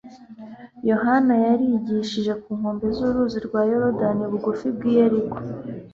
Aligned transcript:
Yohana 0.89 1.33
yari 1.45 1.65
yarigishije 1.73 2.33
ku 2.41 2.49
nkombe 2.57 2.85
z'uruzi 2.95 3.37
rwa 3.47 3.61
Yorodani 3.71 4.23
bugufi 4.31 4.67
bw'i 4.75 4.91
Yeriko. 4.97 5.37